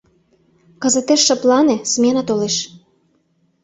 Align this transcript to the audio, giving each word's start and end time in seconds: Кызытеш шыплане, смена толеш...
Кызытеш 0.81 1.21
шыплане, 1.27 1.77
смена 1.91 2.21
толеш... 2.27 2.55